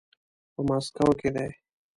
[0.53, 1.49] په ماسکو کې دی.